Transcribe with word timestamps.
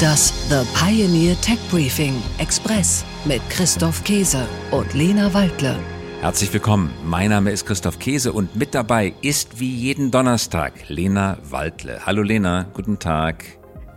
Das 0.00 0.30
The 0.50 0.66
Pioneer 0.74 1.40
Tech 1.40 1.58
Briefing 1.70 2.20
Express 2.36 3.02
mit 3.24 3.40
Christoph 3.48 4.04
Käse 4.04 4.46
und 4.70 4.92
Lena 4.92 5.32
Waldle. 5.32 5.78
Herzlich 6.20 6.52
willkommen. 6.52 6.90
Mein 7.02 7.30
Name 7.30 7.50
ist 7.50 7.64
Christoph 7.64 7.98
Käse 7.98 8.34
und 8.34 8.54
mit 8.56 8.74
dabei 8.74 9.14
ist 9.22 9.58
wie 9.58 9.74
jeden 9.74 10.10
Donnerstag 10.10 10.90
Lena 10.90 11.38
Waldle. 11.48 12.04
Hallo 12.04 12.20
Lena, 12.20 12.66
guten 12.74 12.98
Tag. 12.98 13.44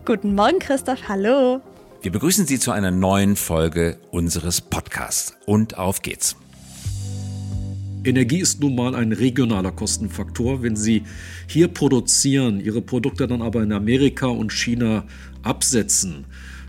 Guten 0.06 0.36
Morgen 0.36 0.60
Christoph, 0.60 1.10
hallo. 1.10 1.60
Wir 2.02 2.11
begrüßen 2.14 2.46
Sie 2.46 2.60
zu 2.60 2.71
einer 2.71 2.92
neuen 2.92 3.36
Folge 3.36 3.97
unseres 4.11 4.61
Podcasts 4.61 5.36
und 5.47 5.78
auf 5.78 6.02
geht's. 6.02 6.38
Energie 8.06 8.39
ist 8.39 8.61
nun 8.61 8.75
mal 8.75 8.96
ein 8.96 9.11
regionaler 9.11 9.74
Kostenfaktor. 9.74 10.64
Wenn 10.64 10.78
Sie 10.78 11.04
hier 11.47 11.68
produzieren, 11.68 12.61
Ihre 12.61 12.82
Produkte 12.82 13.28
dann 13.28 13.42
aber 13.42 13.61
in 13.61 13.74
Amerika 13.74 14.28
und 14.28 14.54
China 14.54 15.04
absetzen, 15.43 16.25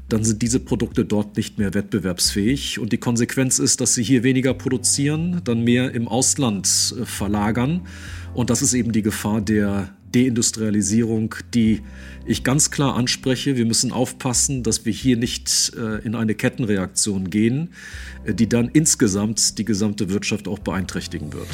dann 0.09 0.25
sind 0.25 0.43
diese 0.43 0.61
Produkte 0.61 1.05
dort 1.05 1.37
nicht 1.37 1.59
mehr 1.59 1.73
wettbewerbsfähig. 1.73 2.79
Und 2.79 2.93
die 2.93 2.99
Konsequenz 2.99 3.59
ist, 3.59 3.81
dass 3.81 3.95
sie 3.95 4.03
hier 4.03 4.23
weniger 4.23 4.55
produzieren, 4.55 5.41
dann 5.45 5.63
mehr 5.63 5.95
im 5.95 6.09
Ausland 6.09 6.67
äh, 6.67 7.05
verlagern. 7.05 7.83
Und 8.35 8.51
das 8.51 8.63
ist 8.63 8.75
eben 8.75 8.93
die 8.93 9.03
Gefahr 9.03 9.41
der 9.41 9.95
Deindustrialisierung, 10.13 11.37
die 11.55 11.83
ich 12.27 12.43
ganz 12.43 12.71
klar 12.71 12.97
anspreche. 12.97 13.57
Wir 13.57 13.67
müssen 13.67 13.93
aufpassen, 13.93 14.63
dass 14.63 14.85
wir 14.85 14.93
hier 14.93 15.17
nicht 15.17 15.73
äh, 15.77 16.05
in 16.05 16.15
eine 16.15 16.35
Kettenreaktion 16.35 17.31
gehen, 17.31 17.71
äh, 18.25 18.35
die 18.35 18.49
dann 18.49 18.69
insgesamt 18.69 19.59
die 19.59 19.65
gesamte 19.65 20.11
Wirtschaft 20.11 20.49
auch 20.49 20.59
beeinträchtigen 20.59 21.33
wird. 21.33 21.49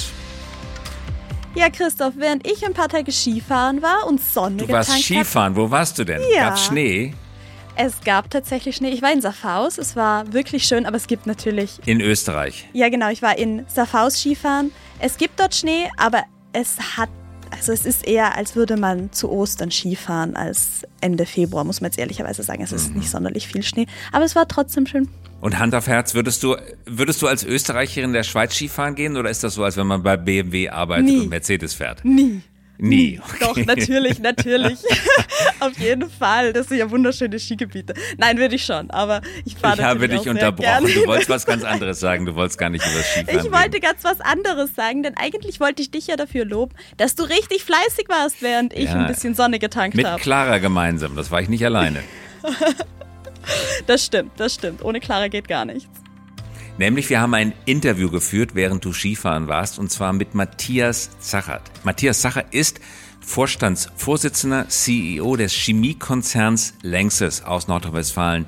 Ja, 1.56 1.70
Christoph, 1.70 2.12
während 2.18 2.46
ich 2.46 2.66
ein 2.66 2.74
paar 2.74 2.88
Tage 2.88 3.10
Skifahren 3.10 3.80
war 3.80 4.06
und 4.06 4.20
Sonne 4.20 4.58
Du 4.58 4.68
warst 4.68 4.90
Skifahren, 4.90 5.54
hab, 5.54 5.62
wo 5.62 5.70
warst 5.70 5.98
du 5.98 6.04
denn? 6.04 6.20
Ja. 6.34 6.50
Gab's 6.50 6.66
Schnee? 6.66 7.14
Es 7.76 7.98
gab 8.04 8.30
tatsächlich 8.30 8.76
Schnee. 8.76 8.90
Ich 8.90 9.00
war 9.00 9.10
in 9.10 9.22
Safaus, 9.22 9.78
es 9.78 9.96
war 9.96 10.34
wirklich 10.34 10.64
schön, 10.64 10.84
aber 10.84 10.96
es 10.98 11.06
gibt 11.06 11.26
natürlich... 11.26 11.78
In 11.86 12.02
Österreich? 12.02 12.68
Ja, 12.74 12.90
genau, 12.90 13.08
ich 13.08 13.22
war 13.22 13.38
in 13.38 13.64
Safaus 13.68 14.20
Skifahren. 14.20 14.70
Es 14.98 15.16
gibt 15.16 15.40
dort 15.40 15.54
Schnee, 15.54 15.90
aber 15.96 16.24
es 16.52 16.76
hat 16.98 17.08
also 17.50 17.72
es 17.72 17.86
ist 17.86 18.06
eher, 18.06 18.36
als 18.36 18.56
würde 18.56 18.76
man 18.76 19.12
zu 19.12 19.30
Ostern 19.30 19.70
Skifahren 19.70 20.36
als 20.36 20.82
Ende 21.00 21.26
Februar, 21.26 21.64
muss 21.64 21.80
man 21.80 21.90
jetzt 21.90 21.98
ehrlicherweise 21.98 22.42
sagen. 22.42 22.62
Es 22.62 22.72
ist 22.72 22.90
mhm. 22.90 22.98
nicht 22.98 23.10
sonderlich 23.10 23.46
viel 23.46 23.62
Schnee, 23.62 23.86
aber 24.12 24.24
es 24.24 24.34
war 24.34 24.48
trotzdem 24.48 24.86
schön. 24.86 25.08
Und 25.40 25.58
Hand 25.58 25.74
auf 25.74 25.86
Herz, 25.86 26.14
würdest 26.14 26.42
du, 26.42 26.56
würdest 26.86 27.20
du 27.22 27.26
als 27.26 27.44
Österreicherin 27.44 28.12
der 28.12 28.22
Schweiz 28.22 28.54
Skifahren 28.54 28.94
gehen 28.94 29.16
oder 29.16 29.30
ist 29.30 29.44
das 29.44 29.54
so, 29.54 29.64
als 29.64 29.76
wenn 29.76 29.86
man 29.86 30.02
bei 30.02 30.16
BMW 30.16 30.68
arbeitet 30.70 31.06
Nie. 31.06 31.20
und 31.20 31.28
Mercedes 31.28 31.74
fährt? 31.74 32.04
Nie. 32.04 32.40
Nie. 32.78 33.20
Okay. 33.24 33.36
Doch, 33.40 33.56
natürlich, 33.76 34.18
natürlich. 34.18 34.78
Auf 35.60 35.78
jeden 35.78 36.10
Fall. 36.10 36.52
Das 36.52 36.68
sind 36.68 36.78
ja 36.78 36.90
wunderschöne 36.90 37.38
Skigebiete. 37.38 37.94
Nein, 38.18 38.36
würde 38.38 38.54
ich 38.54 38.64
schon, 38.64 38.90
aber 38.90 39.22
ich 39.44 39.56
fahre 39.56 39.76
Ich 39.76 39.82
habe 39.82 40.08
dich 40.08 40.28
unterbrochen. 40.28 40.86
Du 40.86 41.06
wolltest 41.06 41.30
was 41.30 41.46
ganz 41.46 41.64
anderes 41.64 42.00
sagen. 42.00 42.26
Du 42.26 42.34
wolltest 42.34 42.58
gar 42.58 42.68
nicht 42.68 42.84
über 42.84 43.02
Skifahren 43.02 43.38
Ich 43.38 43.52
wollte 43.52 43.76
reden. 43.76 43.80
ganz 43.80 44.04
was 44.04 44.20
anderes 44.20 44.74
sagen, 44.74 45.02
denn 45.02 45.16
eigentlich 45.16 45.58
wollte 45.60 45.80
ich 45.82 45.90
dich 45.90 46.06
ja 46.06 46.16
dafür 46.16 46.44
loben, 46.44 46.74
dass 46.98 47.14
du 47.14 47.22
richtig 47.24 47.64
fleißig 47.64 48.08
warst, 48.08 48.42
während 48.42 48.74
ich 48.74 48.84
Ja. 48.84 48.94
ein 48.96 49.06
bisschen 49.06 49.34
Sonne 49.34 49.58
getankt 49.58 49.96
Mit 49.96 50.06
habe. 50.06 50.20
Clara 50.20 50.58
gemeinsam. 50.58 51.16
Das 51.16 51.30
war 51.30 51.40
ich 51.40 51.48
nicht 51.48 51.64
alleine. 51.64 52.02
Das 53.86 54.04
stimmt, 54.04 54.32
das 54.38 54.54
stimmt. 54.54 54.82
Ohne 54.84 54.98
Clara 54.98 55.28
geht 55.28 55.46
gar 55.46 55.64
nichts. 55.64 55.88
Nämlich, 56.78 57.08
wir 57.08 57.20
haben 57.20 57.32
ein 57.32 57.54
Interview 57.64 58.10
geführt, 58.10 58.54
während 58.54 58.84
du 58.84 58.92
Skifahren 58.92 59.48
warst, 59.48 59.78
und 59.78 59.90
zwar 59.90 60.12
mit 60.12 60.34
Matthias 60.34 61.10
Zachert. 61.20 61.62
Matthias 61.84 62.20
Zachert 62.20 62.52
ist 62.52 62.80
Vorstandsvorsitzender, 63.20 64.68
CEO 64.68 65.36
des 65.36 65.52
Chemiekonzerns 65.52 66.74
Lanxess 66.82 67.42
aus 67.42 67.66
Nordrhein-Westfalen. 67.66 68.46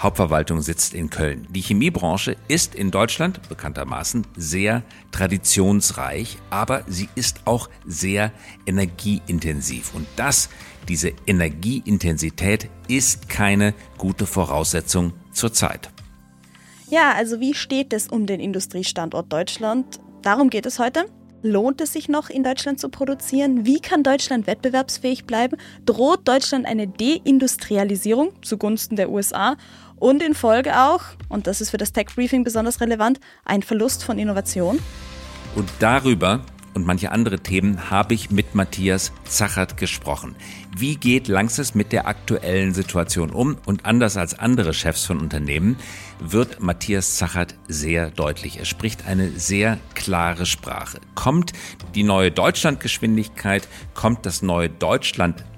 Hauptverwaltung 0.00 0.62
sitzt 0.62 0.94
in 0.94 1.10
Köln. 1.10 1.46
Die 1.50 1.60
Chemiebranche 1.60 2.36
ist 2.48 2.74
in 2.74 2.90
Deutschland 2.90 3.48
bekanntermaßen 3.48 4.26
sehr 4.36 4.82
traditionsreich, 5.12 6.38
aber 6.48 6.84
sie 6.88 7.08
ist 7.14 7.42
auch 7.44 7.70
sehr 7.86 8.32
energieintensiv. 8.66 9.94
Und 9.94 10.06
das, 10.16 10.48
diese 10.88 11.12
Energieintensität, 11.26 12.68
ist 12.88 13.28
keine 13.28 13.74
gute 13.96 14.26
Voraussetzung 14.26 15.12
zurzeit. 15.32 15.90
Ja, 16.90 17.12
also 17.12 17.38
wie 17.38 17.54
steht 17.54 17.92
es 17.92 18.08
um 18.08 18.26
den 18.26 18.40
Industriestandort 18.40 19.32
Deutschland? 19.32 20.00
Darum 20.22 20.50
geht 20.50 20.66
es 20.66 20.80
heute. 20.80 21.04
Lohnt 21.40 21.80
es 21.80 21.92
sich 21.92 22.08
noch, 22.08 22.28
in 22.30 22.42
Deutschland 22.42 22.80
zu 22.80 22.88
produzieren? 22.88 23.64
Wie 23.64 23.78
kann 23.78 24.02
Deutschland 24.02 24.48
wettbewerbsfähig 24.48 25.24
bleiben? 25.24 25.56
Droht 25.86 26.26
Deutschland 26.26 26.66
eine 26.66 26.88
Deindustrialisierung 26.88 28.32
zugunsten 28.42 28.96
der 28.96 29.08
USA? 29.08 29.56
Und 30.00 30.20
in 30.20 30.34
Folge 30.34 30.80
auch, 30.80 31.02
und 31.28 31.46
das 31.46 31.60
ist 31.60 31.70
für 31.70 31.76
das 31.76 31.92
Tech 31.92 32.06
Briefing 32.12 32.42
besonders 32.42 32.80
relevant, 32.80 33.20
ein 33.44 33.62
Verlust 33.62 34.02
von 34.02 34.18
Innovation? 34.18 34.80
Und 35.54 35.70
darüber 35.78 36.40
und 36.80 36.86
manche 36.86 37.12
andere 37.12 37.40
Themen 37.40 37.90
habe 37.90 38.14
ich 38.14 38.30
mit 38.30 38.54
Matthias 38.54 39.12
Zachert 39.24 39.76
gesprochen. 39.76 40.34
Wie 40.74 40.96
geht 40.96 41.28
Langsys 41.28 41.74
mit 41.74 41.92
der 41.92 42.08
aktuellen 42.08 42.72
Situation 42.72 43.28
um? 43.32 43.58
Und 43.66 43.84
anders 43.84 44.16
als 44.16 44.38
andere 44.38 44.72
Chefs 44.72 45.04
von 45.04 45.18
Unternehmen 45.18 45.76
wird 46.20 46.62
Matthias 46.62 47.16
Zachert 47.16 47.54
sehr 47.68 48.10
deutlich. 48.10 48.58
Er 48.58 48.64
spricht 48.64 49.06
eine 49.06 49.28
sehr 49.32 49.78
klare 49.94 50.46
Sprache. 50.46 51.00
Kommt 51.14 51.52
die 51.94 52.02
neue 52.02 52.30
Deutschlandgeschwindigkeit, 52.30 53.68
kommt 53.92 54.24
das 54.24 54.40
neue 54.40 54.70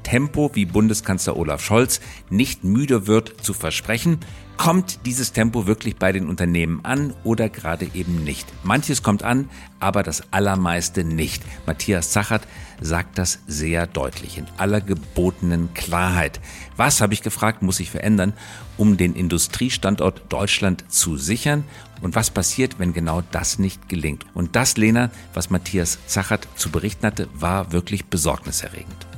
Deutschland-Tempo, 0.03 0.51
wie 0.55 0.65
Bundeskanzler 0.65 1.37
Olaf 1.37 1.65
Scholz 1.65 2.01
nicht 2.31 2.65
müde 2.65 3.07
wird 3.07 3.35
zu 3.43 3.55
versprechen, 3.55 4.19
Kommt 4.59 5.07
dieses 5.07 5.33
Tempo 5.33 5.67
wirklich 5.67 5.97
bei 5.97 6.13
den 6.13 6.29
Unternehmen 6.29 6.85
an 6.85 7.15
oder 7.25 7.49
gerade 7.49 7.89
eben 7.95 8.23
nicht? 8.23 8.47
Manches 8.63 9.03
kommt 9.03 9.25
an, 9.25 9.49
aber 9.81 10.05
das 10.05 10.23
Allermeiste 10.33 11.03
nicht. 11.03 11.43
Matthias 11.67 12.13
Zachert 12.13 12.47
sagt 12.81 13.19
das 13.19 13.41
sehr 13.49 13.89
deutlich 13.89 14.39
in 14.39 14.47
aller 14.59 14.81
gebotenen 14.81 15.75
Klarheit. 15.75 16.39
Was, 16.77 17.01
habe 17.01 17.13
ich 17.13 17.23
gefragt, 17.23 17.63
muss 17.63 17.79
sich 17.79 17.91
verändern, 17.91 18.35
um 18.77 18.97
den 18.97 19.15
Industriestandort 19.15 20.23
Deutschland 20.29 20.85
zu 20.93 21.17
sichern? 21.17 21.65
Und 22.01 22.15
was 22.15 22.31
passiert, 22.31 22.79
wenn 22.79 22.93
genau 22.93 23.23
das 23.33 23.59
nicht 23.59 23.89
gelingt? 23.89 24.27
Und 24.33 24.55
das, 24.55 24.77
Lena, 24.77 25.11
was 25.35 25.51
Matthias 25.51 25.99
Zachert 26.07 26.47
zu 26.55 26.71
berichten 26.71 27.07
hatte, 27.07 27.29
war 27.35 27.73
wirklich 27.73 28.05
besorgniserregend. 28.05 29.09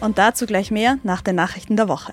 Und 0.00 0.18
dazu 0.18 0.46
gleich 0.46 0.70
mehr 0.70 0.98
nach 1.02 1.22
den 1.22 1.36
Nachrichten 1.36 1.76
der 1.76 1.88
Woche. 1.88 2.12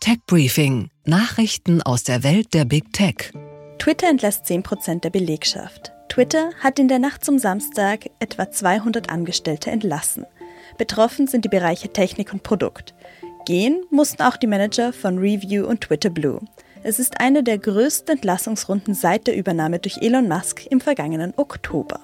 Tech 0.00 0.18
Briefing. 0.26 0.90
Nachrichten 1.04 1.82
aus 1.82 2.04
der 2.04 2.22
Welt 2.22 2.54
der 2.54 2.64
Big 2.64 2.92
Tech. 2.92 3.32
Twitter 3.78 4.08
entlässt 4.08 4.46
10% 4.46 5.00
der 5.00 5.10
Belegschaft. 5.10 5.92
Twitter 6.08 6.50
hat 6.60 6.78
in 6.78 6.88
der 6.88 6.98
Nacht 6.98 7.24
zum 7.24 7.38
Samstag 7.38 8.10
etwa 8.20 8.50
200 8.50 9.10
Angestellte 9.10 9.70
entlassen. 9.70 10.26
Betroffen 10.78 11.26
sind 11.26 11.44
die 11.44 11.48
Bereiche 11.48 11.92
Technik 11.92 12.32
und 12.32 12.42
Produkt. 12.42 12.94
Gehen 13.44 13.84
mussten 13.90 14.22
auch 14.22 14.36
die 14.36 14.46
Manager 14.46 14.92
von 14.92 15.18
Review 15.18 15.66
und 15.66 15.80
Twitter 15.80 16.10
Blue. 16.10 16.40
Es 16.84 16.98
ist 16.98 17.20
eine 17.20 17.42
der 17.42 17.58
größten 17.58 18.16
Entlassungsrunden 18.16 18.94
seit 18.94 19.26
der 19.26 19.36
Übernahme 19.36 19.78
durch 19.78 19.98
Elon 19.98 20.28
Musk 20.28 20.66
im 20.66 20.80
vergangenen 20.80 21.32
Oktober. 21.36 22.00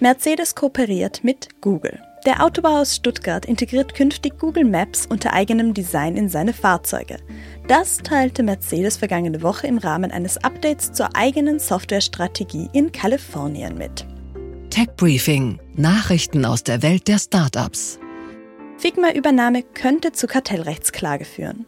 Mercedes 0.00 0.54
kooperiert 0.54 1.24
mit 1.24 1.60
Google. 1.60 2.00
Der 2.26 2.42
Autobau 2.42 2.80
aus 2.80 2.96
Stuttgart 2.96 3.44
integriert 3.44 3.94
künftig 3.94 4.38
Google 4.38 4.64
Maps 4.64 5.04
unter 5.04 5.34
eigenem 5.34 5.74
Design 5.74 6.16
in 6.16 6.30
seine 6.30 6.54
Fahrzeuge. 6.54 7.18
Das 7.68 7.98
teilte 7.98 8.42
Mercedes 8.42 8.96
vergangene 8.96 9.42
Woche 9.42 9.66
im 9.66 9.76
Rahmen 9.76 10.10
eines 10.10 10.38
Updates 10.38 10.92
zur 10.92 11.14
eigenen 11.14 11.58
Softwarestrategie 11.58 12.70
in 12.72 12.92
Kalifornien 12.92 13.76
mit. 13.76 14.06
Tech 14.70 14.88
Briefing. 14.96 15.60
Nachrichten 15.74 16.46
aus 16.46 16.64
der 16.64 16.82
Welt 16.82 17.08
der 17.08 17.18
Startups. 17.18 17.98
Figma-Übernahme 18.78 19.62
könnte 19.62 20.12
zu 20.12 20.26
Kartellrechtsklage 20.26 21.26
führen. 21.26 21.66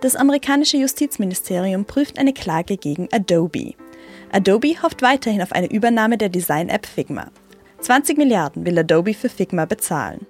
Das 0.00 0.16
amerikanische 0.16 0.78
Justizministerium 0.78 1.84
prüft 1.84 2.18
eine 2.18 2.32
Klage 2.32 2.78
gegen 2.78 3.08
Adobe. 3.12 3.74
Adobe 4.32 4.82
hofft 4.82 5.02
weiterhin 5.02 5.42
auf 5.42 5.52
eine 5.52 5.70
Übernahme 5.70 6.16
der 6.16 6.30
Design-App 6.30 6.86
Figma. 6.86 7.30
20 7.82 8.18
Milliarden 8.18 8.64
will 8.66 8.78
Adobe 8.78 9.14
für 9.14 9.28
Figma 9.28 9.64
bezahlen. 9.64 10.26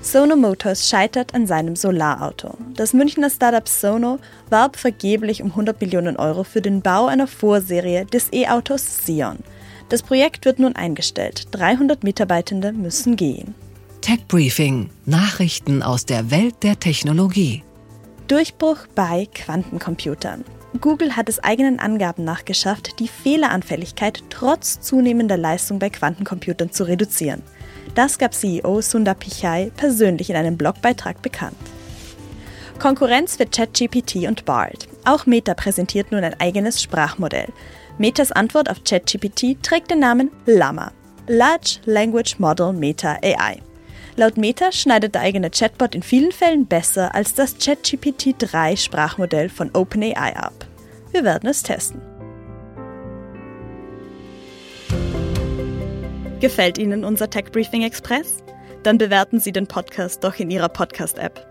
Sono 0.00 0.36
Motors 0.36 0.88
scheitert 0.88 1.34
an 1.34 1.46
seinem 1.46 1.76
Solarauto. 1.76 2.58
Das 2.74 2.92
Münchner 2.92 3.30
Startup 3.30 3.66
Sono 3.66 4.18
warb 4.50 4.76
vergeblich 4.76 5.42
um 5.42 5.50
100 5.50 5.80
Millionen 5.80 6.16
Euro 6.16 6.44
für 6.44 6.60
den 6.60 6.82
Bau 6.82 7.06
einer 7.06 7.26
Vorserie 7.26 8.04
des 8.04 8.30
E-Autos 8.30 9.06
Sion. 9.06 9.38
Das 9.88 10.02
Projekt 10.02 10.44
wird 10.44 10.58
nun 10.58 10.76
eingestellt. 10.76 11.48
300 11.52 12.04
Mitarbeitende 12.04 12.72
müssen 12.72 13.16
gehen. 13.16 13.54
Tech 14.02 14.26
Briefing. 14.28 14.90
Nachrichten 15.06 15.82
aus 15.82 16.04
der 16.04 16.30
Welt 16.30 16.56
der 16.62 16.78
Technologie. 16.78 17.62
Durchbruch 18.28 18.78
bei 18.94 19.26
Quantencomputern. 19.32 20.44
Google 20.80 21.16
hat 21.16 21.28
es 21.28 21.42
eigenen 21.42 21.78
Angaben 21.78 22.24
nach 22.24 22.44
geschafft, 22.44 22.98
die 22.98 23.08
Fehleranfälligkeit 23.08 24.24
trotz 24.28 24.80
zunehmender 24.80 25.36
Leistung 25.36 25.78
bei 25.78 25.88
Quantencomputern 25.88 26.72
zu 26.72 26.84
reduzieren. 26.84 27.42
Das 27.94 28.18
gab 28.18 28.34
CEO 28.34 28.80
Sundar 28.80 29.14
Pichai 29.14 29.70
persönlich 29.76 30.30
in 30.30 30.36
einem 30.36 30.56
Blogbeitrag 30.56 31.22
bekannt. 31.22 31.56
Konkurrenz 32.80 33.36
für 33.36 33.46
ChatGPT 33.46 34.26
und 34.26 34.44
BARD. 34.44 34.88
Auch 35.04 35.26
Meta 35.26 35.54
präsentiert 35.54 36.10
nun 36.10 36.24
ein 36.24 36.38
eigenes 36.40 36.82
Sprachmodell. 36.82 37.48
Metas 37.98 38.32
Antwort 38.32 38.68
auf 38.68 38.82
ChatGPT 38.82 39.62
trägt 39.62 39.92
den 39.92 40.00
Namen 40.00 40.30
Llama. 40.44 40.90
Large 41.28 41.78
Language 41.84 42.40
Model 42.40 42.72
Meta 42.72 43.16
AI. 43.22 43.60
Laut 44.16 44.36
Meta 44.36 44.70
schneidet 44.70 45.16
der 45.16 45.22
eigene 45.22 45.50
Chatbot 45.50 45.96
in 45.96 46.02
vielen 46.04 46.30
Fällen 46.30 46.66
besser 46.66 47.16
als 47.16 47.34
das 47.34 47.56
ChatGPT 47.58 48.36
3 48.38 48.76
Sprachmodell 48.76 49.48
von 49.48 49.70
OpenAI 49.72 50.36
ab. 50.36 50.52
Wir 51.10 51.24
werden 51.24 51.48
es 51.48 51.64
testen. 51.64 52.00
Gefällt 56.38 56.78
Ihnen 56.78 57.04
unser 57.04 57.28
Tech 57.28 57.46
Briefing 57.50 57.82
Express? 57.82 58.44
Dann 58.84 58.98
bewerten 58.98 59.40
Sie 59.40 59.50
den 59.50 59.66
Podcast 59.66 60.22
doch 60.22 60.36
in 60.36 60.50
Ihrer 60.50 60.68
Podcast-App. 60.68 61.44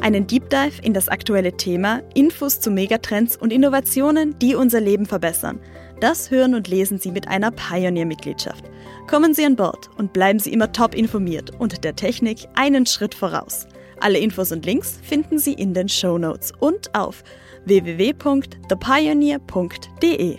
Einen 0.00 0.26
Deep 0.26 0.48
Dive 0.48 0.80
in 0.80 0.94
das 0.94 1.08
aktuelle 1.08 1.58
Thema, 1.58 2.00
Infos 2.14 2.60
zu 2.60 2.70
Megatrends 2.70 3.36
und 3.36 3.52
Innovationen, 3.52 4.38
die 4.38 4.54
unser 4.54 4.80
Leben 4.80 5.04
verbessern. 5.04 5.60
Das 6.00 6.30
hören 6.30 6.54
und 6.54 6.68
lesen 6.68 6.98
Sie 6.98 7.10
mit 7.10 7.26
einer 7.26 7.50
Pioneer-Mitgliedschaft. 7.50 8.64
Kommen 9.08 9.34
Sie 9.34 9.44
an 9.44 9.56
Bord 9.56 9.90
und 9.96 10.12
bleiben 10.12 10.38
Sie 10.38 10.52
immer 10.52 10.70
top 10.70 10.94
informiert 10.94 11.50
und 11.58 11.82
der 11.82 11.96
Technik 11.96 12.46
einen 12.54 12.86
Schritt 12.86 13.16
voraus. 13.16 13.66
Alle 14.00 14.18
Infos 14.18 14.52
und 14.52 14.64
Links 14.64 15.00
finden 15.02 15.40
Sie 15.40 15.54
in 15.54 15.74
den 15.74 15.88
Show 15.88 16.18
Notes 16.18 16.52
und 16.60 16.94
auf 16.94 17.24
www.thepioneer.de. 17.64 20.38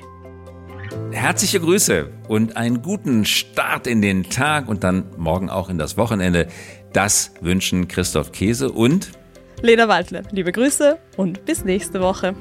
Herzliche 1.12 1.60
Grüße 1.60 2.10
und 2.30 2.56
einen 2.56 2.82
guten 2.82 3.26
Start 3.26 3.86
in 3.86 4.02
den 4.02 4.30
Tag 4.30 4.70
und 4.70 4.86
dann 4.86 5.08
morgen 5.18 5.50
auch 5.50 5.70
in 5.70 5.78
das 5.78 5.98
Wochenende. 5.98 6.48
Das 6.94 7.34
wünschen 7.42 7.90
Christoph 7.90 8.32
Käse 8.32 8.72
und 8.72 9.12
Lena 9.62 9.90
Waldle. 9.90 10.24
Liebe 10.32 10.54
Grüße 10.54 10.98
und 11.18 11.44
bis 11.46 11.66
nächste 11.66 12.00
Woche. 12.00 12.34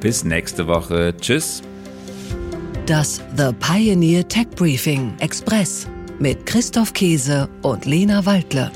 Bis 0.00 0.24
nächste 0.24 0.66
Woche. 0.66 1.14
Tschüss. 1.18 1.62
Das 2.86 3.20
The 3.36 3.50
Pioneer 3.58 4.28
Tech 4.28 4.46
Briefing 4.54 5.12
Express 5.18 5.88
mit 6.20 6.46
Christoph 6.46 6.92
Käse 6.92 7.48
und 7.62 7.84
Lena 7.84 8.24
Waldle. 8.24 8.70